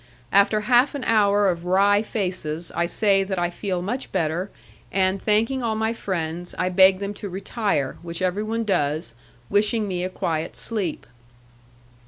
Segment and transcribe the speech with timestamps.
[0.31, 4.49] After half an hour of wry faces, I say that I feel much better,
[4.91, 9.13] and thanking all my friends, I beg them to retire, which everyone does,
[9.47, 11.05] wishing me a quiet sleep.